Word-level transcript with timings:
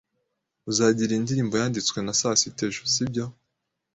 Uzagira 0.69 1.11
iyi 1.13 1.23
ndirimbo 1.23 1.53
yanditswe 1.61 1.97
na 2.01 2.13
sasita 2.19 2.61
ejo, 2.67 2.81
sibyo? 2.93 3.25